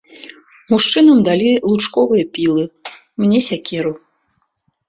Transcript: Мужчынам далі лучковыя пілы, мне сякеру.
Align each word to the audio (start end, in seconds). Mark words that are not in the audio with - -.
Мужчынам 0.71 1.17
далі 1.27 1.51
лучковыя 1.71 2.25
пілы, 2.39 2.63
мне 3.25 3.39
сякеру. 3.49 3.93